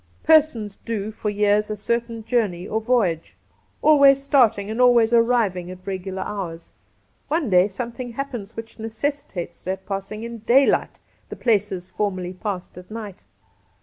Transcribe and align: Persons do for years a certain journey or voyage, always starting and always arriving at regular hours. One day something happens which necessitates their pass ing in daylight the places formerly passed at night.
Persons 0.23 0.77
do 0.83 1.11
for 1.11 1.29
years 1.29 1.69
a 1.69 1.75
certain 1.75 2.25
journey 2.25 2.67
or 2.67 2.81
voyage, 2.81 3.37
always 3.83 4.23
starting 4.23 4.71
and 4.71 4.81
always 4.81 5.13
arriving 5.13 5.69
at 5.69 5.85
regular 5.85 6.23
hours. 6.23 6.73
One 7.27 7.51
day 7.51 7.67
something 7.67 8.13
happens 8.13 8.55
which 8.55 8.79
necessitates 8.79 9.61
their 9.61 9.77
pass 9.77 10.11
ing 10.11 10.23
in 10.23 10.39
daylight 10.39 10.99
the 11.29 11.35
places 11.35 11.91
formerly 11.91 12.33
passed 12.33 12.79
at 12.79 12.89
night. 12.89 13.25